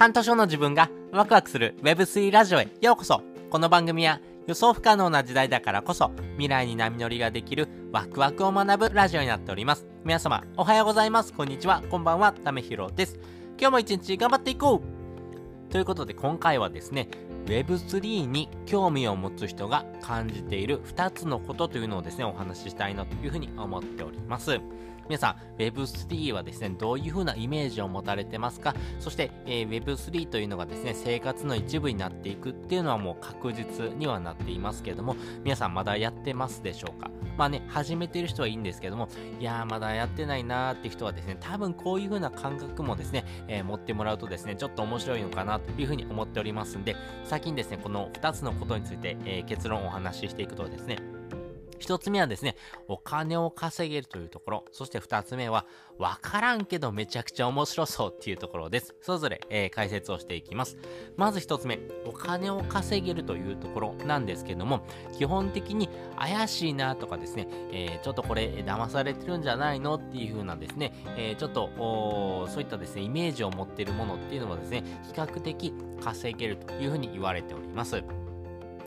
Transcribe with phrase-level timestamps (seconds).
[0.00, 3.20] 半年後の自分がワクワクする Web3 ラジオへようこそ
[3.50, 9.84] この番組は予想不可能な時代だからこそ未来に波乗りができるワクワクを学ぶラジオになっております。
[10.06, 11.34] 皆様おはようございます。
[11.34, 11.82] こんにちは。
[11.90, 12.32] こんばんは。
[12.32, 13.18] ためひろです。
[13.58, 17.10] 今日も一日頑張っていこうということで今回はですね、
[17.44, 24.60] Web3 に興味を持つ人が感じている2つのことというのをですね、お話ししたいなというふうに思っております。
[25.10, 28.76] 皆さん Web3 はですね、どういう風なイメージを持たれてますか？
[29.00, 37.10] そして、えー、Web3 というのがですね、生活の一部になっていくっていうのはもう確実にはなっていますけども、皆さんまだやってますでしょうか？
[37.36, 39.08] まあね、始めてる人はいいんですけども、
[39.40, 50.98] いやーまだやってないなーって人はですね、多分こういう風な感覚もですね、えー、持ってもらうとですね、ちょっと面白いのかなという風に思っておりますんで、先にですね、この2つのことについて、えー、結論をお話ししていくとですね、
[51.80, 52.56] 一つ目はですね、
[52.88, 54.64] お金を稼げるというところ。
[54.70, 55.66] そして二つ目は、
[55.98, 58.94] わからんけどめちゃくちゃ面白そうっていうところです。
[59.02, 60.76] それぞれ、えー、解説をしていきます。
[61.16, 64.80] まず一つ目、お金を稼げるというところなんですけども、
[65.16, 71.70] 基本的に怪しいなとかですね、えー、ちょっとこれ騙されてるんじゃないのっていう風なですね、えー、ちょっと
[72.48, 78.02] そういったですね、イメージを持っているものっていうのはですね、比較的稼げるという風に言われております。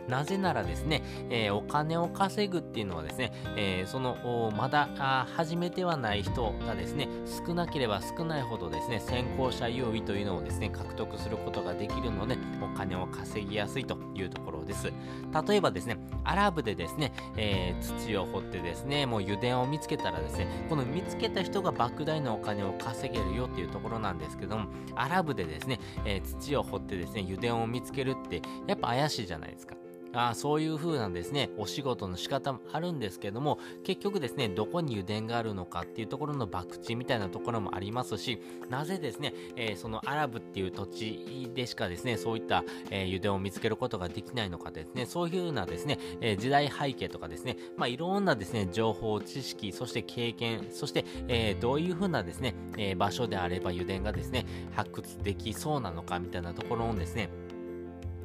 [0.08, 4.90] なぜならですね、えー、お金を稼ぐっていうのはですね、えー、その、まだ
[5.36, 7.08] 始めてはない人がですね、
[7.48, 14.92] 少なければ少ないほどですね、先行者優位というのをですね、獲得することができるので、お金を稼ぎやすいというところです。
[15.48, 29.76] 例えばですね、アラブでですね、えー、土を掘ってですね、もう油田を見つけたらですね、この見つけた人が莫大なお金を稼げるよっていうところなんですけども、アラブでですね、え土を掘ってですね、油田を見つけるって、やっぱ怪しいじゃないですか。
[30.14, 57.30] あそういう風なんですね、お仕事の仕方もあるんですけども、結局ですね、どこに油田があるのかっていうところの博打みたいなところもありますし、なぜですね、えー、そのアラブっていう土地でしかですね、そういった、えー、油田を見つけることができないのかですね、そういう風なですね、えー、時代背景とかですね、まあ、いろんなですね、情報、知識、そして経験、そして、えどういう風なですね、え場所であれば油田がですね、発掘できそうなのかみたいなところをですね、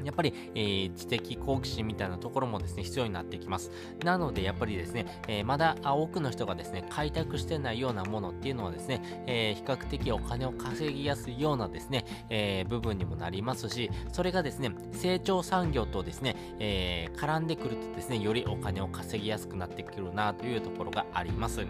[0.05, 3.71] やっぱり、えー、知的好奇心みたいなところもですね、必要になってきます。
[4.05, 21.67] なので、やっぱりですね、えー、まだ多くの人がですね、開拓してないようなものっていうのはですね、えー、比較的お金を稼ぎやすいようなですね、え部分にもなりますし、それがですね、成長産業とですね、え絡んでくるとですね、よりお金を稼ぎやすくなってくるなというところがあります。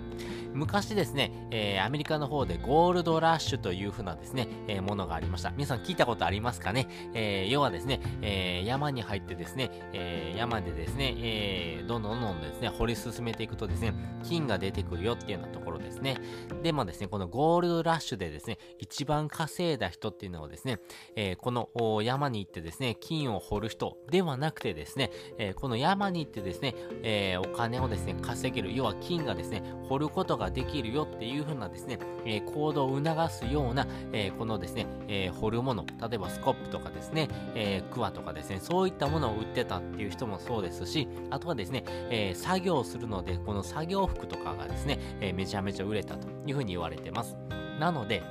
[0.52, 5.50] 昔ですね、えアメリカの方でゴールドラッシュというふうなですね、えものがありました。
[5.50, 16.16] 皆さん聞いたことありますかね、え要はですね、えー、山に入ってですね、えー、山でですね、えー、どんどんどんどんですね、掘り進めていくとですね、金が出てくるよっていうようなところですね。
[16.62, 20.80] でもですね、このゴールドラッシュでですね、一番稼いだ人っていうのはですね、
[21.16, 21.68] えー、この
[22.02, 47.36] 山に行ってですね、金を掘る人ではなくてですね、えー、この山に行ってですね、えー、お金をですね、稼げる、要は金がですね、掘ることができるよっていう風なですね、え行動を促すような、えこのですね、え掘るもの、例えばスコップとかですね、えクワとかですね、そういったものを売ってたっていう人もそうですし、あとはですね、え作業するので、この作業服とかがですね、えめちゃめちゃ売れたというふうに言われてます。
[47.78, 48.22] なので、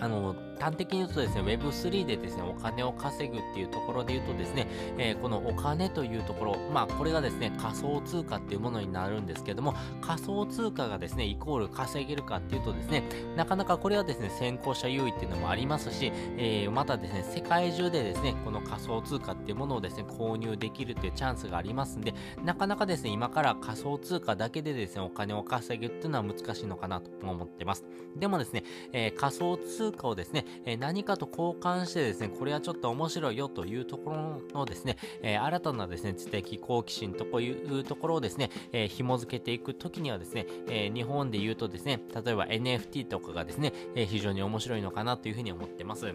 [0.00, 13.02] あの、端的に言うとですね、Web3 でですね、お金を稼ぐっていうところで言うとですね、えー、このお金というところ、まあ、これがですね、仮想通貨っていうものになるんですけども、仮想通貨がですね、イコール稼げるかっていうとですね、
[13.36, 22.14] なかなかこれはですね、先行者優位っていうのもありますし、えー、またですね、世界中でですね、この仮想通貨っていうものをですね、購入できるっていうチャンスがありますんで、
[22.44, 27.84] なかなかですね、今から仮想通貨だけでですね、お金を稼ぐっていうのは難しいのかなと思ってます。
[28.16, 28.62] でもですね、
[28.92, 46.12] えー、仮想通貨をですね、え何かと交換してですね、これはちょっと面白いよというところのですね、え新たなですね、知的好奇心とこういうところをですね、え紐付けていくときにはですね、え日本で言うとですね、例えば NFT とかがですね、え非常に面白いのかなというふうに思ってます。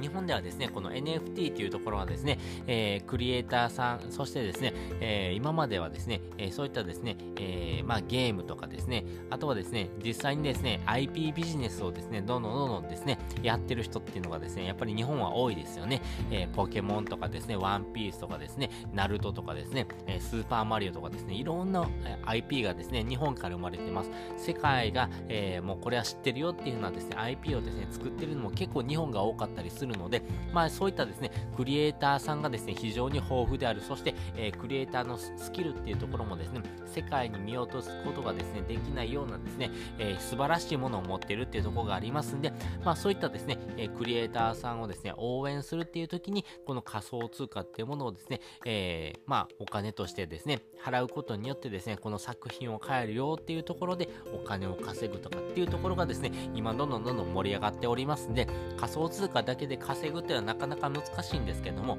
[0.00, 16.02] 日本ではですね、この NFT というところはですね、えー、クリエイターさん、そしてですね、えー、今まではですね、えー、そういったですね、えまあ、ゲームとかですね、あとはですね、実際にですね、IP ビジネスをですね、どんどんどんどんですね、やってる人っていうのがですね、やっぱり日本は多いですよね。
[16.30, 21.88] えポケモンとかですね、ワンピースとかですね、ナルトとかですね、えスーパーマリオとかですね、いろんな
[22.24, 24.10] IP がですね、日本から生まれてます。
[24.36, 30.22] 世界が、えもうこれは知ってるよっていうようなですね、IP をですね、作ってるのも結構日本が多かったりするするので、
[30.52, 42.52] まあそういったですね、クリエイターさんがですね、非常に豊富である、そして、えー、クリエイターのスキルっていうところもですね、世界に見落とすことがですね、できないようなですね、えー、素晴らしいものを持っているっていうところがありますんで、
[42.84, 58.46] まあそういったですね、えクリエイターさんをですね、応援するっていう時に、この仮想通貨っていうものをですね、えー、まあお金としてですね、払うことによってですね、この作品を買えるよっていうところでお金を稼ぐとかっていうところがですね、今どんどんどんどん盛り上がっておりますんで、
[58.76, 61.98] 仮想通貨だけで稼ぐというのはなかなか難しいんですけども、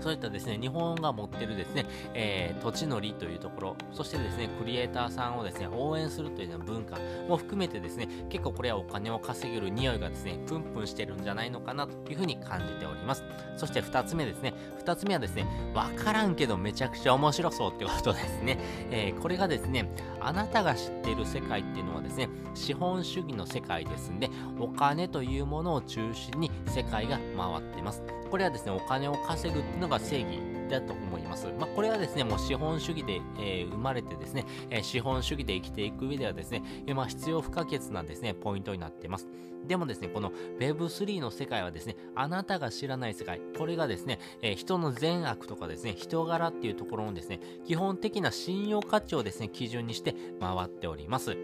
[0.00, 6.96] そういったですね、日本が持ってるですね、えー、土地の利というところ、そしてですね、クリエイターさんをですね、応援するというような文化
[7.28, 13.24] も含めてですね、結構これはお金を稼げる匂いがですね、プンプンしてるんじゃないのかなというふうに感じております。
[13.56, 18.58] そして二つ目ですね、二つ目はですね、わからんけどめちゃくちゃ面白そうってことですね。
[18.90, 19.90] えー、これがですね、
[20.20, 28.02] あなたが知っている世界っていうのはですね、資本主義の世界ですんで、お金というものを中心に世界が回っています。
[28.30, 31.46] これはですね、お金を稼ぐっていうのが正義だと思います。
[31.58, 36.62] まあ、これはですね、もう資本主義で、えー、生まれてですね、えー、資本主義で生きていく上ではですね、
[36.94, 39.28] まあ、必要不可欠なですね、ポイントになっています。
[39.66, 51.36] でもですね、この Web3 の世界はですね、あなたが知らない世界、これがですね、え、人の善悪とかですね、人柄っていうところのですね、基本的な信用価値をですね、基準にして回っております。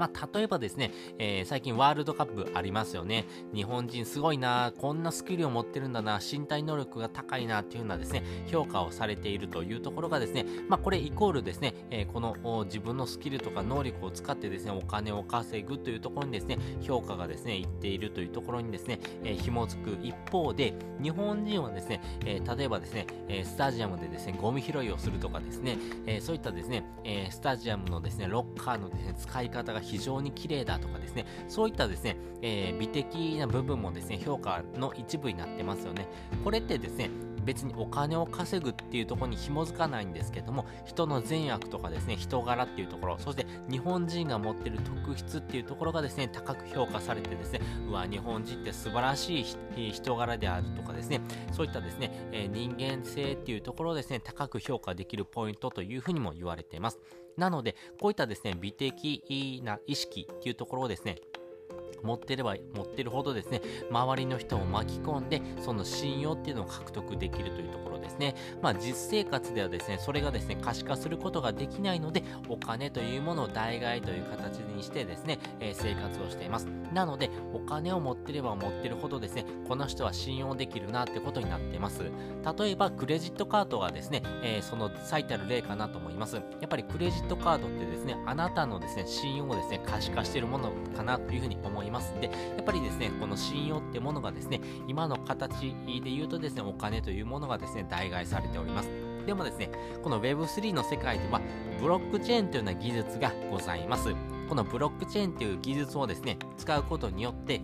[0.00, 3.26] まあ、例えばですね、えー、最近ワールドカップありますよね。
[3.54, 20.72] 日本人すごいな、こんなスキルを持ってるんだな、身体能力が高いなっていうようなですね、評価をされているというところがですね、まあ、これイコールですね、えー、この自分のスキルとか能力を使ってですね、お金を稼ぐというところにですね、評価がですね、いっているというところにですね、えー、紐づく一方で、
[21.02, 25.76] 日本人はですね、えー、例えばですね、えスタジアムでですね、ゴミ拾いをするとかですね、
[26.06, 36.06] えそういったですね、えスタジアムのですね、ロッカーのですね、使い方が非常に綺麗だとかですね、そういったですね、えー、美的な部分もですね、評価の一部になってますよね。
[36.44, 37.10] これってですね、
[37.44, 51.20] 別にお金を稼ぐっていうところに紐づかないんですけども、人の善悪とかですね、人柄っていうところ、そして日本人が持ってる特質っていうところがですね、高く評価されてですね、うわ、日本人って素晴らしい人柄であるとかですね、
[51.52, 56.98] そういったですね、えー、人間性っていうところをですね、高く評価できるポイントというふうにも言われています。
[57.36, 61.16] なので、こういったですね、美的な意識っていうところをですね、
[62.02, 63.60] 持ってれば持ってるほどですね、
[63.90, 67.89] 周りの人を巻き込んで、その信用っていうのを獲得できるというところ。
[68.00, 68.34] ですね。
[68.62, 76.66] まあ実生活ではですね、それがですね、可視化することができないので、お金というものを代替という形にしてですね、えー、生活をしています。
[76.92, 82.02] なので、お金を持ってれば持ってるほどですね、この人は信用できるなってことになっています。
[82.58, 86.36] 例えば、クレジットカードがですね、えー、その最たる例かなと思います。
[86.36, 98.88] やっぱりクレジットカードってですね、あなたのですね、信用をですね、可視化しているものかなというふうに思いますで、やっぱりですね、この信用ってものがですね、今の形で言うとですね、お金というものがですね、代替されております。
[99.26, 99.70] でもですね、
[100.02, 101.40] この Web3 の世界では、
[101.80, 104.14] ブロックチェーンというような技術がございます。
[104.48, 107.60] このブロックチェーンという技術をですね、使うことによって、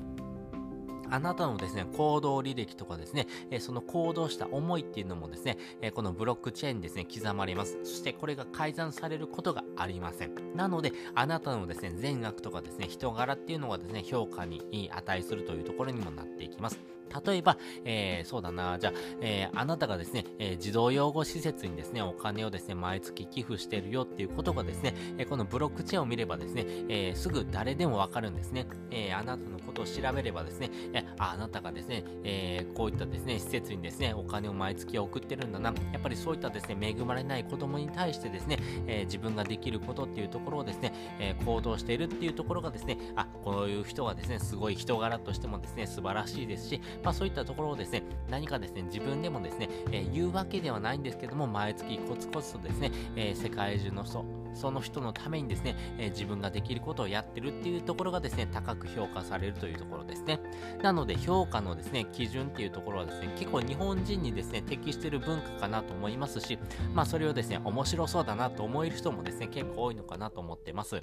[1.10, 7.78] あなたのですね、行動履歴とかですね、えその行動した思いっていうのもですね、えこのブロックチェーンですね、刻まれます。
[7.84, 10.34] そしてこれが改ざんされることがありません。
[10.54, 16.95] なので、あなたのですね、善悪とかですね、人柄っていうのがですね、評価に値するというところにもなっていきます。
[17.24, 28.66] 例えば、えー、そうだな、じゃあ、えー、あなたがですね、えー、児童養護施設にですね、お金をですね、毎月寄付してるよっていうことがですね、えこのブロックチェーンを見ればですね、えすぐ誰でもわかるんですね。
[28.90, 35.72] えあなたのことを調べればですね、えああなたがですね、えこういったですね、施設にですね、お金を毎月送ってるんだな。
[35.92, 54.24] やっぱりそういったですね、恵まれない子供に対してですね、え自分ができることっていうところをですね、え行動しているっていうところがですね、あ、こういう人がですね、すごい人柄としてもですね、素晴らしいですし、まあそういったところをですね、何かですね、自分でもですね、えー、言うわけではないんですけども、毎月コツコツとですね、えー、世界中の人、
[54.54, 60.40] その人のためにですね、えー、自分ができることをやってるっていうところがですね、高く評価されるというところですね。
[60.82, 66.58] なので、評価のですね、基準っていうところはですね、結構日本人にですね、適してる文化かなと思いますし、
[66.94, 71.00] まあそれをですね、面白そうだなと思える人もですね、結構多いのかなと思ってます。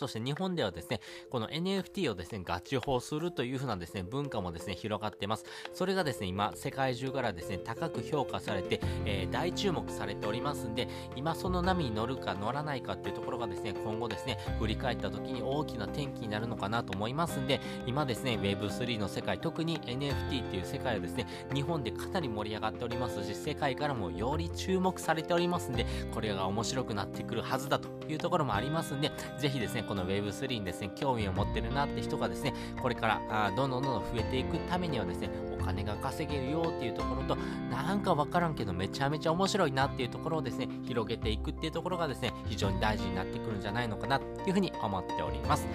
[0.00, 5.44] そして日本ではですね、この NFT をですね、ガチ法するというふうなですね、文化もですね、広がってます。
[5.74, 37.36] それがですね、今、世界中からですね、高く評価されて、えー、大注目されておりますんで、今その波に乗るか乗らないかっていうところがですね、今後ですね、振り返った時に大きな転機になるのかなと思いますんで、今ですね、Web3 の世界、特に NFT っていう世界はですね、日本でかなり盛り上がっておりますし、世界からもより注目されておりますんで、これが面白くなってくるはずだというところもありますんで、ぜひですね、この Web3 にですね、興味を持ってるなって人がですね、これからあどんどんどんどん増えていくためにはですね、お金が稼げるよっていうところと、
[37.70, 45.66] なんかわからんけどめちゃめちゃ面白いなっていうところをですね、広げていくっていうところがですね、非常に大事になってくるんじゃないのかなっていうふうに思っております。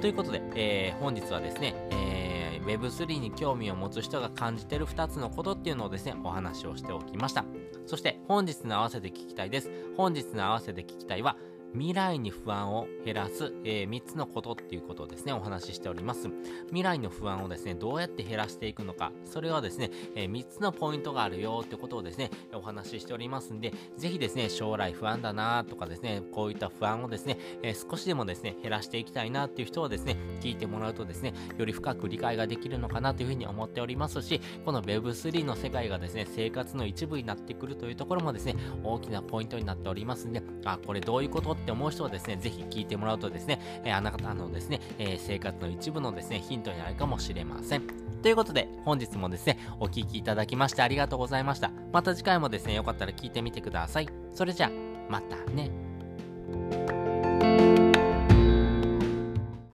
[0.00, 7.44] ということで、えー、本日はですね、えー、Web3 に興味を持つ人が感じてる2つのことっていうのをですね、お話をしておきました。
[7.86, 9.70] そして本日の合わせて聞きたいです。
[9.96, 11.36] 本日の合わせて聞きたいは、
[11.76, 16.30] 未来に不安を減らす、えー、3つのことっていうことをですね、お話ししております。
[16.68, 47.82] 未来の不安をですね、どうやって減らしていくのか、それはですね、えー、3つのポイントがあるよってことをですね、お話ししておりますんで、ぜひですね、将来不安だなとかですね、こういった不安をですね、えー、少しでもですね、減らしていきたいなっていう人はですね、聞いてもらうとですね、より深く理解ができるのかなというふうに思っておりますし、この Web3 の世界がですね、生活の一部になってくるというところもですね、大きなポイントになっておりますんで、あ、これどういうことって思う人はですね、ぜひ聞いてもらうとですね、えー、あなたのですね、えー、生活の一部のですね、ヒントになるかもしれません。
[48.22, 51.72] ということで、本日もですね、お聴きいただきましてありがとうございました。
[51.92, 54.08] また次回もですね、よかったら聞いてみてください。
[54.32, 54.70] それじゃあ、
[55.10, 56.85] またね。